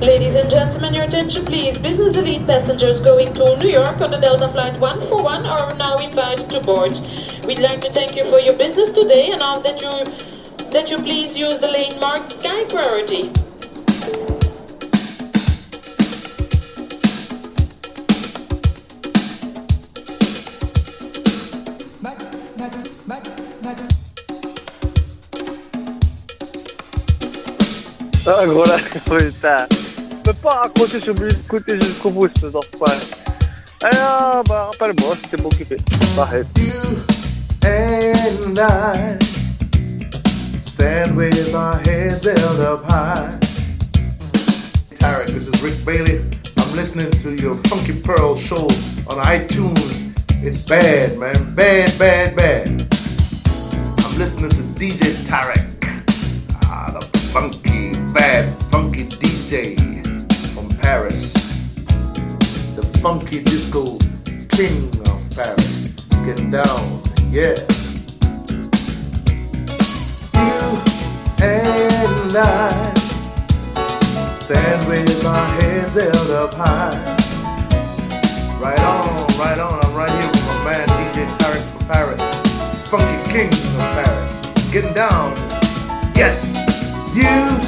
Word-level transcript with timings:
Ladies 0.00 0.34
and 0.34 0.50
gentlemen, 0.50 0.92
your 0.92 1.04
attention 1.04 1.46
please. 1.46 1.78
Business 1.78 2.16
elite 2.16 2.46
passengers 2.46 3.00
going 3.00 3.32
to 3.32 3.56
New 3.56 3.70
York 3.70 3.98
on 4.02 4.10
the 4.10 4.18
Delta 4.18 4.46
Flight 4.50 4.78
141 4.78 5.46
are 5.46 5.74
now 5.76 5.96
invited 5.96 6.50
to 6.50 6.60
board. 6.60 6.92
We'd 7.46 7.60
like 7.60 7.80
to 7.80 7.90
thank 7.90 8.14
you 8.14 8.24
for 8.24 8.38
your 8.38 8.54
business 8.56 8.92
today 8.92 9.30
and 9.30 9.40
ask 9.40 9.62
that 9.62 9.80
you 9.80 10.68
that 10.70 10.90
you 10.90 10.98
please 10.98 11.34
use 11.34 11.58
the 11.60 11.68
lane 11.68 11.98
marked 11.98 12.32
Sky 12.32 12.64
Priority. 12.64 13.32
Ah 28.28 28.44
gros 28.44 28.66
là, 28.66 29.85
peux 30.26 30.32
pas 30.32 30.62
raccrocher, 30.62 30.98
je 30.98 31.04
suis 31.04 31.14
d'écouter 31.14 31.78
jusqu'au 31.80 32.10
bout 32.10 32.30
ce 32.40 32.46
pas. 32.48 32.96
Ah 33.80 34.42
bah 34.48 34.70
rappelle-moi, 34.72 35.14
c'était 35.22 35.40
occupé. 35.44 35.76
Arrête. 36.18 36.48
and 37.64 38.58
I 38.58 39.18
stand 40.60 41.16
with 41.16 41.54
our 41.54 41.78
heads 41.78 42.24
held 42.24 42.60
up 42.60 42.84
high. 42.84 43.38
Tarek, 44.98 45.26
this 45.28 45.46
is 45.46 45.62
Rick 45.62 45.84
Bailey. 45.84 46.20
I'm 46.56 46.74
listening 46.74 47.10
to 47.22 47.36
your 47.36 47.54
Funky 47.68 47.94
Pearl 48.00 48.34
show 48.34 48.66
on 49.06 49.22
iTunes. 49.26 50.12
It's 50.42 50.66
bad, 50.66 51.18
man. 51.18 51.54
Bad, 51.54 51.96
bad, 51.98 52.34
bad. 52.34 52.68
I'm 54.04 54.18
listening 54.18 54.50
to 54.50 54.62
DJ 54.74 55.14
Tarek. 55.28 55.70
Ah, 56.64 56.90
the 56.90 57.06
funky, 57.32 57.94
bad, 58.12 58.48
funky 58.72 59.04
DJ 59.04 59.95
Paris. 60.86 61.32
The 62.76 62.86
funky 63.02 63.42
disco 63.42 63.98
king 64.50 64.86
of 65.08 65.18
Paris. 65.34 65.88
Getting 66.24 66.52
down, 66.52 67.02
yeah. 67.28 67.58
You 70.38 70.62
and 71.42 72.36
I 72.38 72.94
stand 74.38 74.86
with 74.88 75.24
our 75.24 75.46
heads 75.58 75.94
held 75.94 76.30
up 76.30 76.54
high. 76.54 76.94
Right 78.60 78.78
on, 78.78 79.26
right 79.40 79.58
on. 79.58 79.84
I'm 79.84 79.92
right 79.92 80.08
here 80.08 80.30
with 80.30 80.46
my 80.46 80.64
man 80.66 80.88
DJ 80.88 81.26
Tarek 81.38 81.64
from 81.72 81.86
Paris. 81.88 82.22
Funky 82.86 83.32
king 83.32 83.52
of 83.52 83.86
Paris. 83.98 84.40
Getting 84.70 84.94
down. 84.94 85.32
Yes, 86.14 86.54
you 87.12 87.65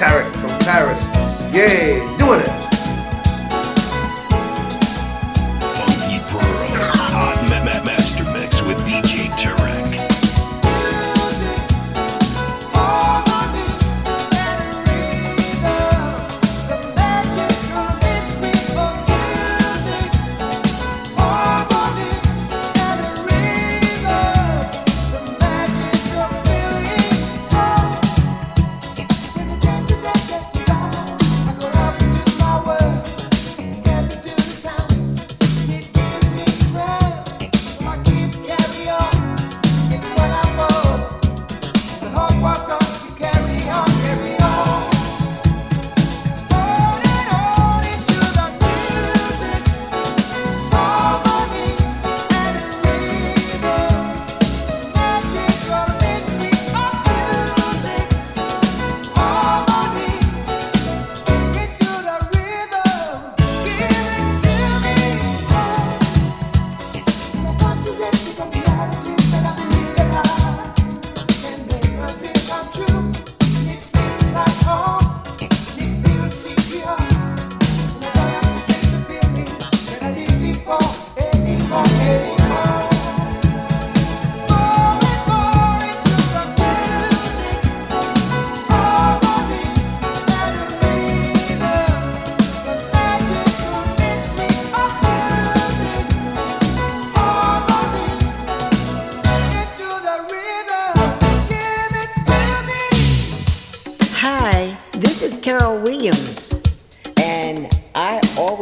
Tarek 0.00 0.32
from 0.40 0.48
Paris. 0.60 1.08
Yay, 1.52 1.98
doing 2.16 2.40
it. 2.40 2.59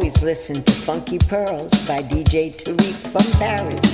Always 0.09 0.23
listen 0.23 0.63
to 0.63 0.71
Funky 0.71 1.19
Pearls 1.19 1.71
by 1.87 2.01
DJ 2.01 2.49
Tarek 2.51 2.95
from 3.11 3.31
Paris 3.39 3.85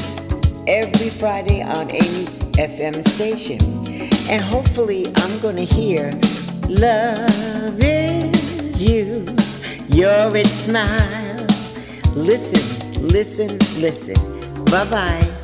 every 0.66 1.09
Friday 1.09 1.62
on 1.62 1.92
Amy's 1.92 2.40
FM 2.53 3.06
station. 3.09 3.59
And 4.30 4.42
hopefully, 4.42 5.12
I'm 5.14 5.38
going 5.40 5.58
to 5.58 5.66
hear 5.66 6.12
Love 6.70 7.81
is 7.81 8.81
You, 8.81 9.26
Your 9.90 10.34
It 10.38 10.48
Smile. 10.48 11.46
Listen, 12.14 13.08
listen, 13.09 13.58
listen. 13.82 14.16
Bye 14.72 14.90
bye. 14.90 15.34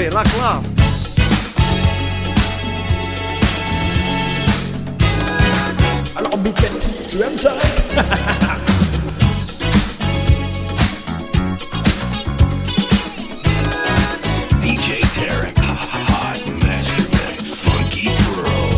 Café 0.00 0.08
Classe. 0.30 0.74
Alors 6.16 6.30
tu 6.30 6.64
aimes 6.64 7.36
DJ 14.62 15.00
Tarek, 15.14 15.58
Hot 15.58 16.40
Master 16.64 17.04
Mix, 17.12 17.40
Funky 17.60 18.08
Pearl. 18.08 18.72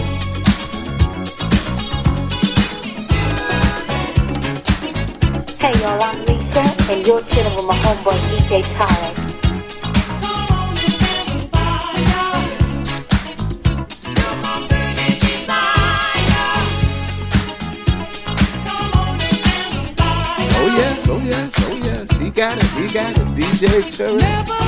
Hey 5.61 5.73
y'all, 5.83 6.03
I'm 6.03 6.19
Lisa, 6.25 6.65
and 6.91 7.07
you're 7.07 7.23
chilling 7.23 7.55
with 7.55 7.67
my 7.69 7.77
homeboy 7.77 8.19
DJ 8.29 8.63
Tarek. 8.75 9.22
DJ 23.63 23.97
Curry. 23.97 24.62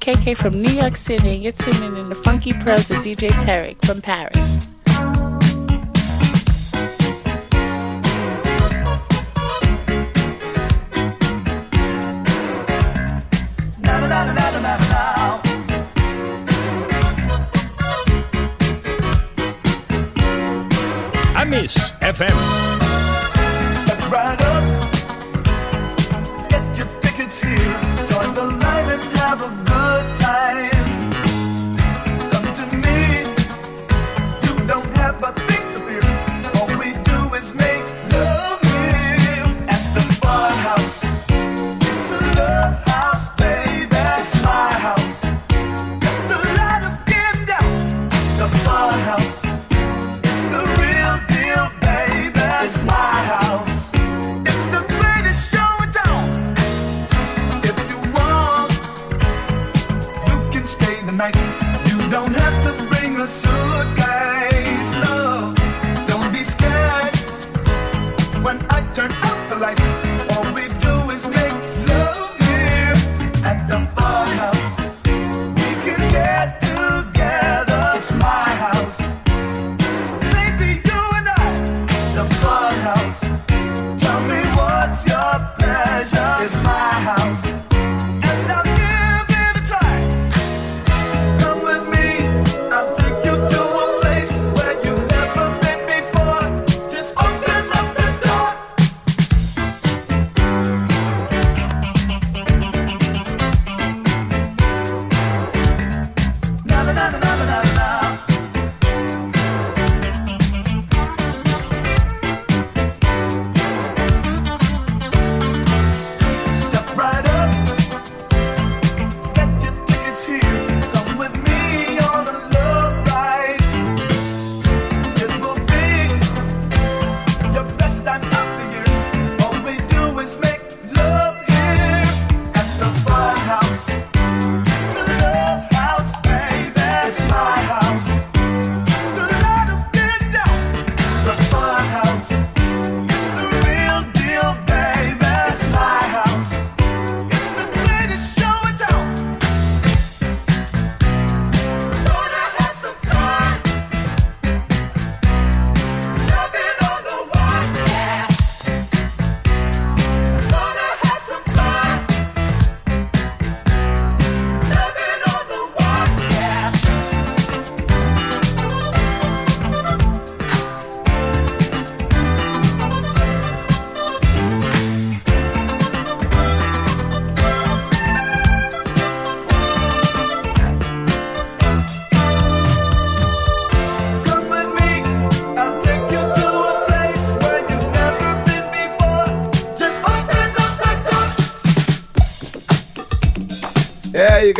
KK 0.00 0.34
from 0.36 0.60
New 0.60 0.72
York 0.72 0.96
City, 0.96 1.34
and 1.34 1.42
you're 1.42 1.52
tuning 1.52 1.96
in 1.96 2.08
to 2.08 2.14
Funky 2.14 2.54
Pros 2.54 2.88
with 2.88 3.00
DJ 3.00 3.28
Tarek 3.44 3.84
from 3.84 4.00
Paris. 4.00 4.49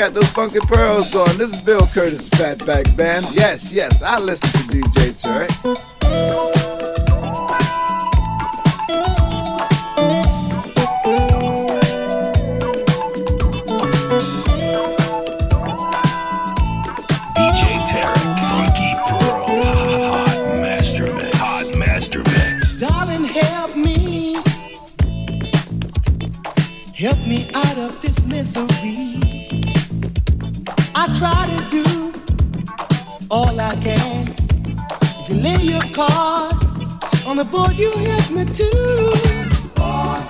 got 0.00 0.14
those 0.14 0.30
funky 0.30 0.60
pearls 0.60 1.12
going. 1.12 1.36
This 1.36 1.52
is 1.52 1.60
Bill 1.60 1.86
Curtis' 1.92 2.26
Fatback 2.30 2.96
Band. 2.96 3.26
Yes, 3.32 3.70
yes, 3.70 4.02
I 4.02 4.18
listen 4.18 4.48
to 4.48 4.78
DJ 4.78 5.09
On 37.30 37.36
the 37.36 37.44
board 37.44 37.78
you 37.78 37.92
helped 37.92 38.32
me 38.32 38.44
too. 38.44 39.12
Born 39.76 40.26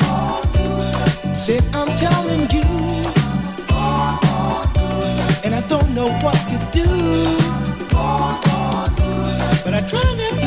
I'm 1.73 1.95
telling 1.97 2.43
you. 2.51 2.61
And 5.43 5.55
I 5.55 5.63
don't 5.67 5.95
know 5.95 6.13
what 6.21 6.37
to 6.51 6.59
do. 6.73 6.85
But 9.65 9.73
I 9.73 9.81
try 9.89 10.03
to. 10.03 10.40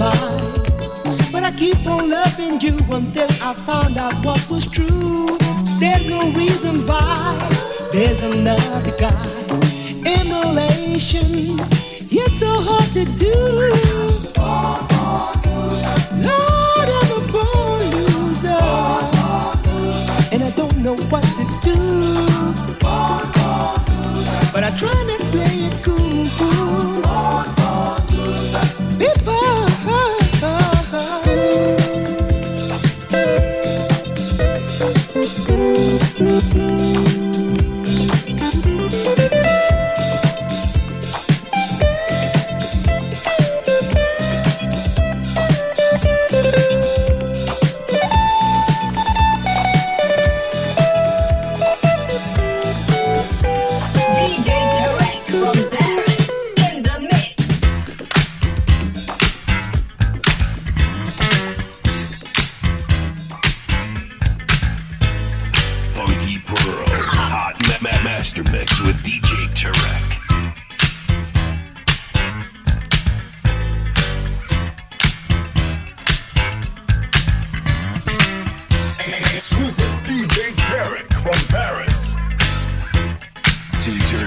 But 0.00 1.44
I 1.44 1.52
keep 1.58 1.86
on 1.86 2.08
loving 2.08 2.58
you 2.58 2.74
until 2.90 3.28
I 3.42 3.52
found 3.52 3.98
out 3.98 4.24
what 4.24 4.40
was 4.48 4.64
true. 4.64 5.36
There's 5.78 6.06
no 6.06 6.30
reason 6.30 6.86
why 6.86 7.36
there's 7.92 8.22
another 8.22 8.96
guy 8.98 9.12
Emulation—it's 10.06 12.40
so 12.40 12.48
hard 12.48 12.90
to 12.94 13.04
do. 13.18 14.19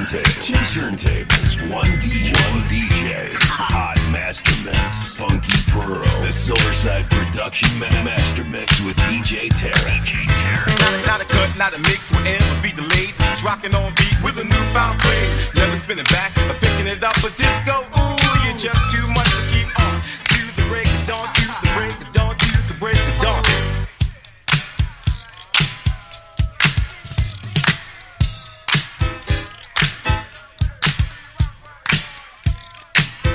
Turntables, 0.05 0.43
two 0.43 0.53
turntables, 0.79 1.71
one 1.71 1.85
DJ, 2.03 2.33
one 2.51 2.63
DJ. 2.67 3.33
Hot 3.55 3.95
Master 4.11 4.51
Mix, 4.67 5.15
Funky 5.15 5.55
Pearl, 5.71 6.03
the 6.21 6.31
Silverside 6.31 7.09
Production 7.09 7.69
Ma- 7.79 7.87
Master 8.03 8.43
Mix 8.43 8.83
with 8.85 8.97
DJ 9.07 9.49
Tarek. 9.49 10.03
Not 10.79 11.07
not 11.07 11.21
a 11.21 11.25
cut, 11.25 11.55
not 11.57 11.73
a 11.73 11.79
mix, 11.79 12.11
will 12.11 12.25
ever 12.27 12.61
be 12.61 12.71
delayed. 12.71 13.13
Rocking 13.43 13.75
on 13.75 13.93
beat 13.95 14.17
with 14.23 14.37
a 14.39 14.43
newfound 14.43 14.99
craze. 14.99 15.53
Never 15.55 15.75
spinning 15.77 16.05
back, 16.11 16.35
or 16.49 16.55
picking 16.55 16.87
it 16.87 17.03
up, 17.03 17.15
but 17.21 17.33
disco, 17.37 17.83
ooh, 17.95 18.43
you're 18.43 18.57
just 18.57 18.91
too 18.91 19.05
much 19.07 19.29
to 19.31 19.43
keep 19.55 19.67
on. 19.79 19.95
To 20.35 20.41
the 20.59 20.65
break 20.67 20.87
of 20.87 21.07
dawn, 21.07 21.27
to 21.31 21.47
the 21.63 21.71
break 21.75 21.95
of 21.95 22.11
dawn, 22.11 22.35
to 22.37 22.51
the 22.67 22.75
break 22.79 22.99
of 22.99 23.21
dawn. 23.21 23.42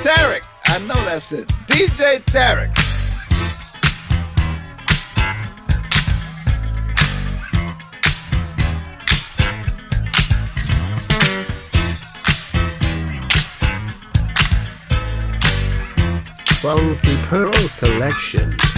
Tarek, 0.08 0.42
I 0.64 0.78
know 0.86 0.94
that's 1.04 1.32
it. 1.32 1.46
DJ 1.66 2.24
Tarek. 2.24 2.74
Funky 16.62 17.16
Pearl 17.26 17.52
Collection. 17.76 18.77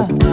Ah. 0.00 0.27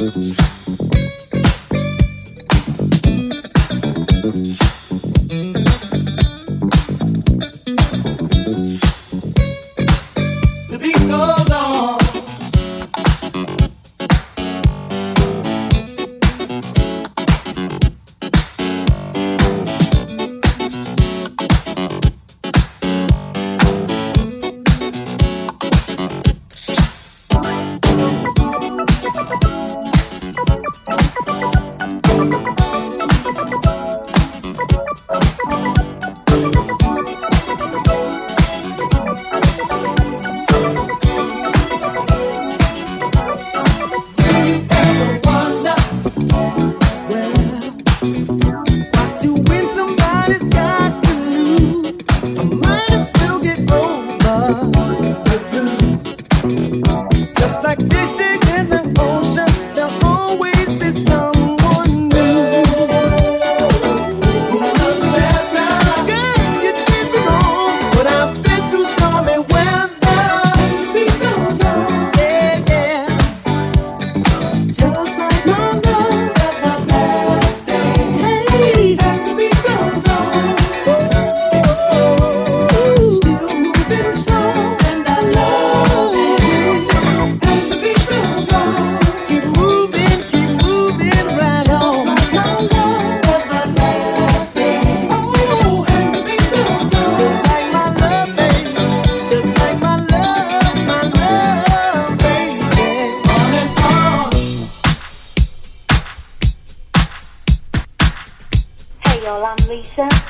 Mm-hmm. 0.00 0.59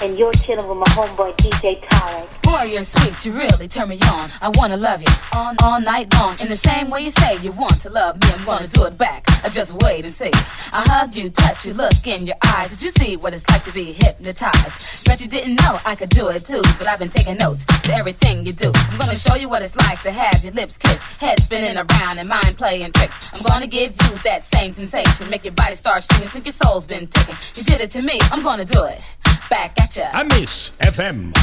And 0.03 0.19
you're 0.19 0.33
chilling 0.33 0.67
with 0.67 0.79
my 0.79 0.87
homeboy 0.87 1.37
DJ 1.37 1.79
Tarek. 1.83 2.43
Boy, 2.43 2.63
you're 2.73 2.85
sweet, 2.85 3.23
you 3.23 3.33
really 3.33 3.69
turn 3.69 3.91
me 3.91 3.99
on. 4.11 4.31
I 4.41 4.49
wanna 4.55 4.79
love 4.79 5.03
you 5.03 5.13
on 5.35 5.57
all 5.63 5.79
night 5.79 6.13
long. 6.15 6.39
In 6.41 6.49
the 6.49 6.57
same 6.57 6.89
way 6.89 7.03
you 7.03 7.11
say 7.11 7.37
you 7.43 7.53
want 7.53 7.83
to 7.83 7.91
love 7.91 8.17
me, 8.17 8.29
I'm 8.33 8.47
gonna 8.47 8.67
do 8.67 8.85
it 8.85 8.97
back. 8.97 9.25
I 9.45 9.51
just 9.51 9.75
wait 9.83 10.07
and 10.07 10.15
see. 10.15 10.31
I 10.73 10.83
hug 10.89 11.15
you, 11.15 11.29
touch 11.29 11.67
you, 11.67 11.75
look 11.75 12.07
in 12.07 12.27
your 12.27 12.37
eyes. 12.47 12.71
Did 12.71 12.81
you 12.81 12.91
see 12.99 13.17
what 13.17 13.35
it's 13.35 13.47
like 13.51 13.63
to 13.65 13.73
be 13.73 13.93
hypnotized? 13.93 15.05
Bet 15.05 15.21
you 15.21 15.29
didn't 15.29 15.57
know 15.61 15.79
I 15.85 15.95
could 15.95 16.09
do 16.09 16.29
it 16.29 16.47
too, 16.47 16.63
but 16.79 16.87
I've 16.87 16.99
been 16.99 17.11
taking 17.11 17.37
notes 17.37 17.67
to 17.67 17.95
everything 17.95 18.47
you 18.47 18.55
do. 18.55 18.73
I'm 18.75 18.99
gonna 18.99 19.17
show 19.17 19.35
you 19.35 19.51
what 19.51 19.61
it's 19.61 19.77
like 19.77 20.01
to 20.03 20.11
have 20.11 20.43
your 20.43 20.55
lips 20.55 20.79
kissed, 20.79 21.03
head 21.21 21.43
spinning 21.43 21.77
around 21.77 22.19
and 22.19 22.27
mind 22.27 22.57
playing 22.57 22.93
tricks. 22.93 23.35
I'm 23.35 23.43
gonna 23.43 23.67
give 23.67 23.93
you 23.93 24.19
that 24.25 24.45
same 24.45 24.73
sensation, 24.73 25.29
make 25.29 25.45
your 25.45 25.53
body 25.53 25.75
start 25.75 26.05
shaking, 26.05 26.29
think 26.31 26.47
your 26.47 26.53
soul's 26.53 26.87
been 26.87 27.07
taken. 27.07 27.37
You 27.55 27.65
did 27.65 27.83
it 27.83 27.91
to 27.91 28.01
me, 28.03 28.19
I'm 28.33 28.43
gonna 28.43 28.65
do 28.65 28.85
it 28.85 29.05
back 29.51 29.79
at 29.81 29.97
ya. 29.97 30.05
I 30.15 30.23
miss 30.23 30.71
FM. 30.81 31.35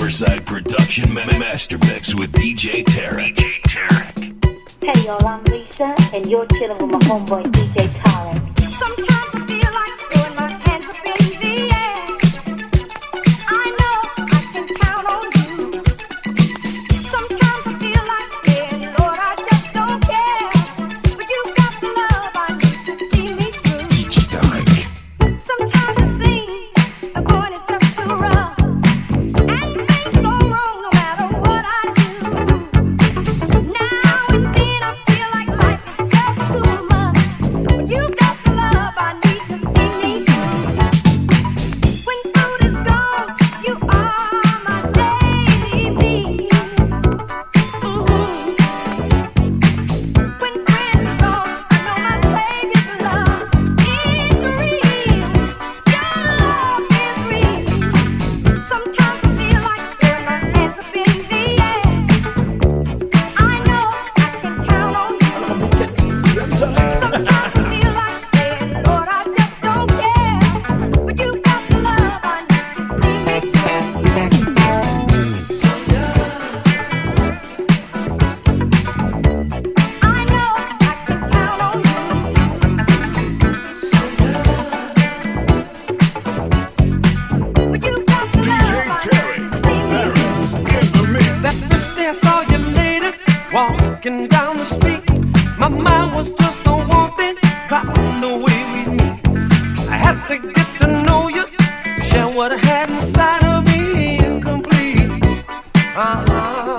Silverside 0.00 0.46
Production 0.46 1.12
ma- 1.12 1.26
Master 1.26 1.76
Mix 1.76 2.14
with 2.14 2.32
DJ 2.32 2.82
Tarek. 2.84 3.38
Hey 4.82 5.04
y'all, 5.04 5.26
I'm 5.26 5.44
Lisa, 5.44 5.94
and 6.14 6.24
you're 6.24 6.46
chilling 6.46 6.78
with 6.78 6.90
my 6.90 6.98
homeboy 7.00 7.44
DJ 7.52 7.86
Tarek. 7.86 8.09
what 102.34 102.52
I 102.52 102.56
had 102.56 102.90
inside 102.90 103.44
of 103.44 103.64
me 103.64 104.18
incomplete. 104.18 105.10
Uh-huh. 105.96 106.76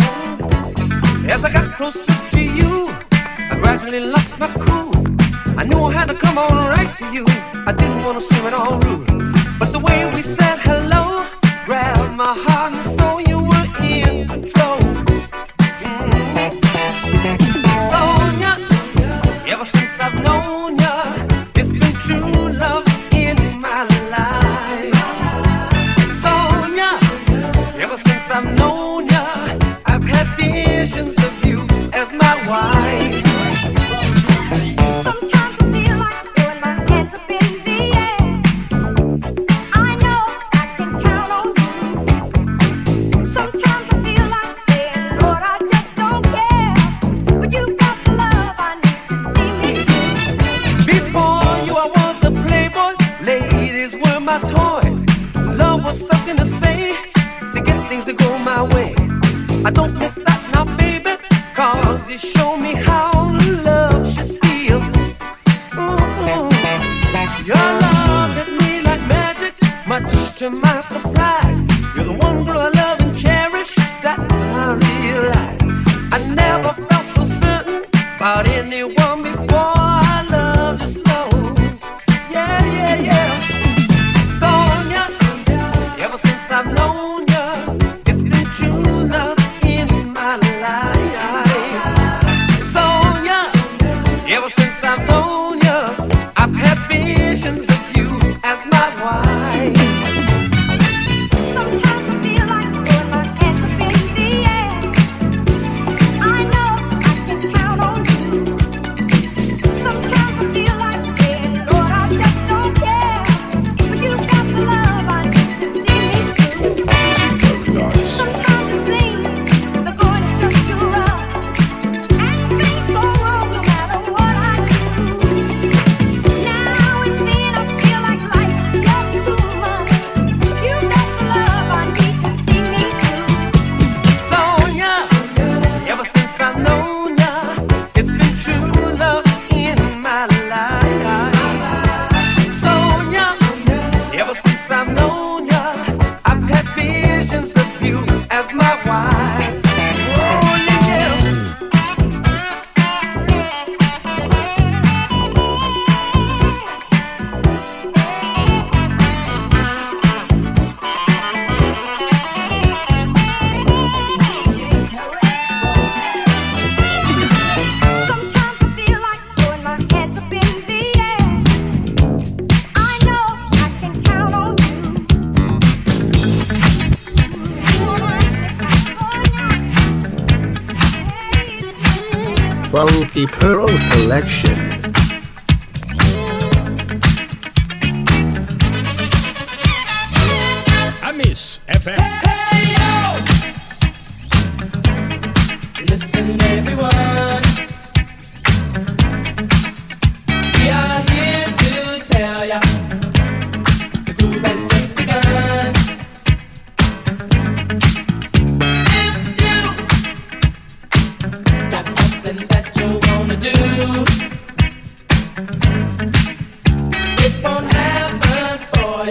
As 1.29 1.43
I 1.43 1.51
got 1.51 1.73
closer 1.75 2.13
to 2.31 2.41
you, 2.41 2.87
I 3.11 3.57
gradually 3.61 3.99
lost 3.99 4.39
my 4.39 4.47
cool. 4.59 4.93
I 5.57 5.63
knew 5.63 5.83
I 5.83 5.91
had 5.91 6.07
to 6.07 6.15
come 6.15 6.37
on 6.37 6.55
right 6.69 6.95
to 6.97 7.05
you. 7.13 7.25
I 7.67 7.73
didn't 7.73 8.03
want 8.03 8.19
to 8.19 8.25
seem 8.25 8.45
at 8.45 8.53
all 8.53 8.79
rude. 8.79 9.10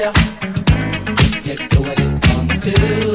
fire. 0.00 0.12
Get 1.44 1.70
going 1.70 2.60
to. 2.60 3.09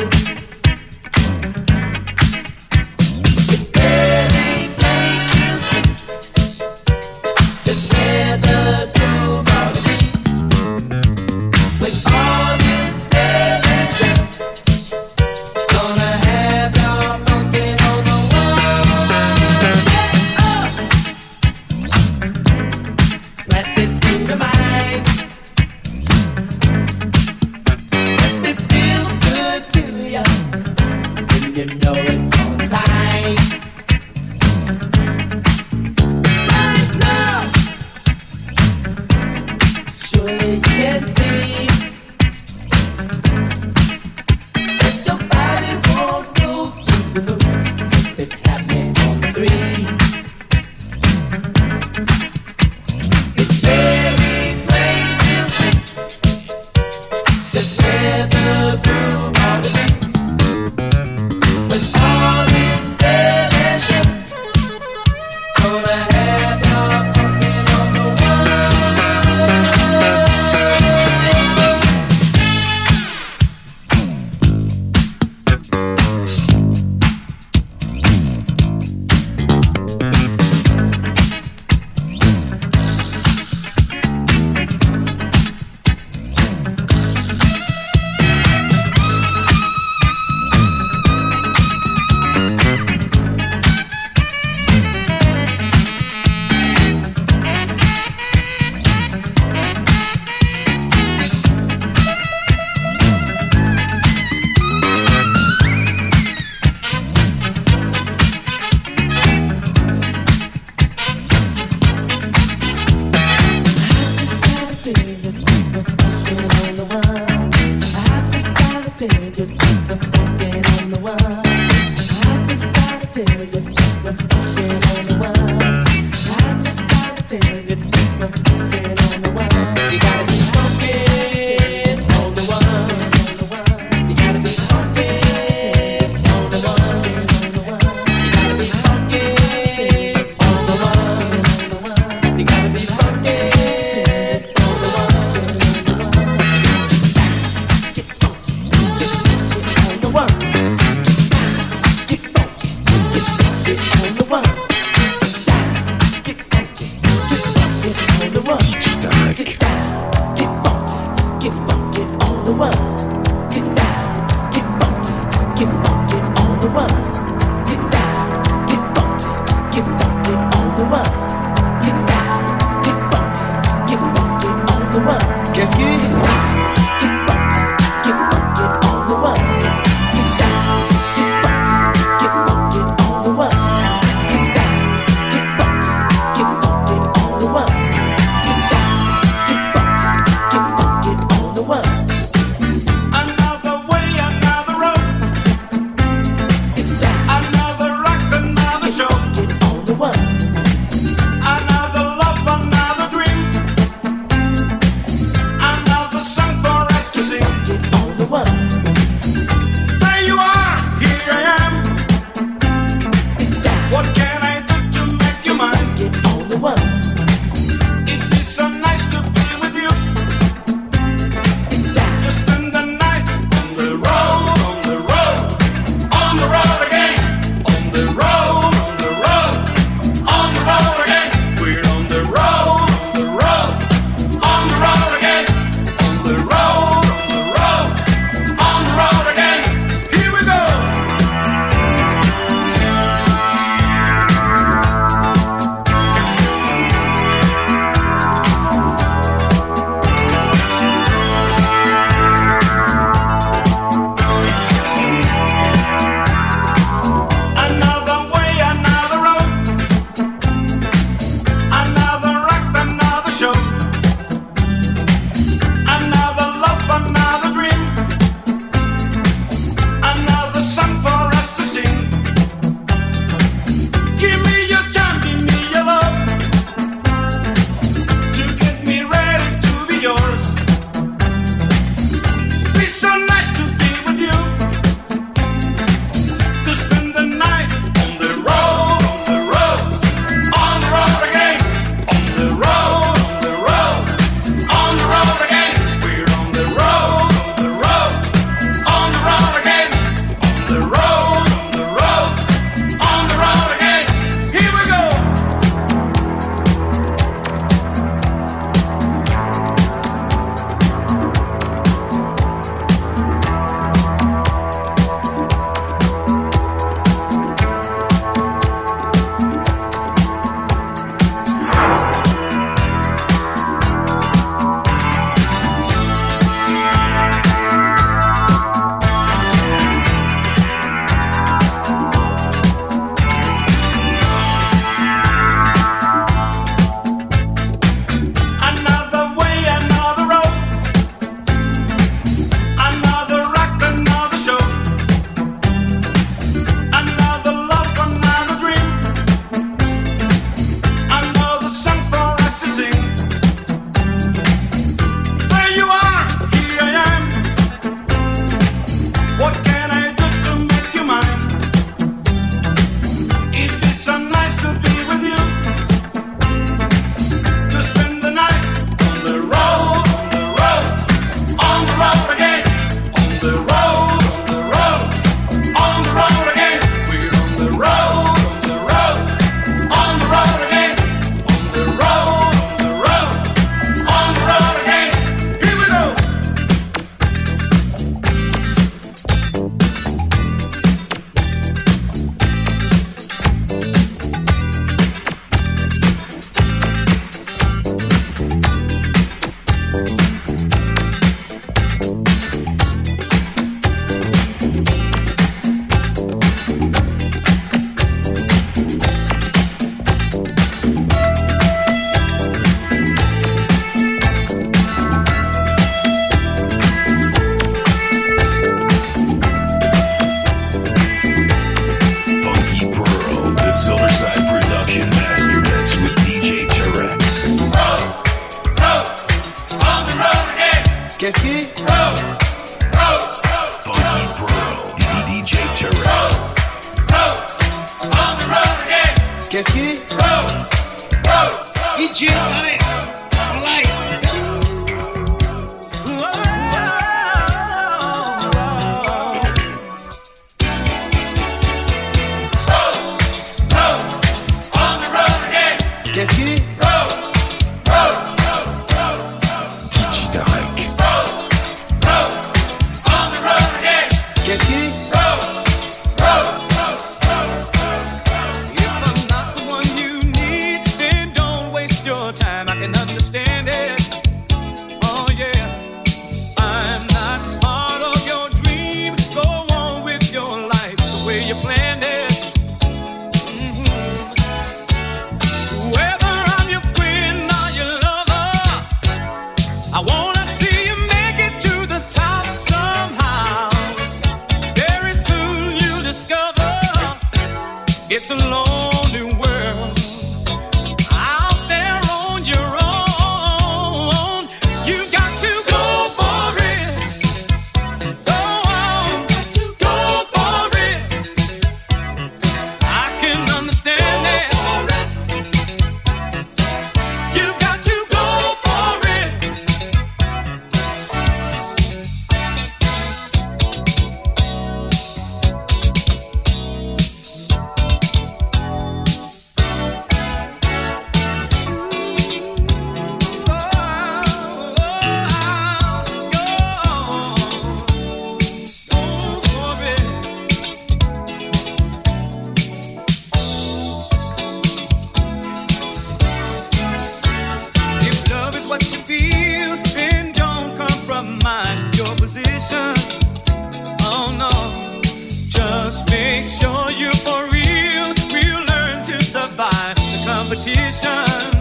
by 559.56 559.94
the 559.96 560.24
competition. 560.26 561.55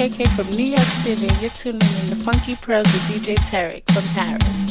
KK 0.00 0.34
from 0.34 0.48
New 0.56 0.64
York 0.64 0.80
City. 0.80 1.28
You're 1.42 1.50
tuning 1.50 1.82
in 1.82 2.06
to 2.08 2.14
Funky 2.14 2.56
Pearls 2.56 2.86
with 2.86 3.02
DJ 3.10 3.36
Tarek 3.36 3.82
from 3.92 4.02
Paris. 4.14 4.69